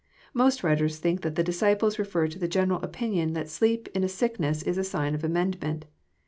[0.33, 4.09] Most writers think that the disciples referred to the general opinion, that sleep in a
[4.09, 5.85] sickness is a sign of amendment.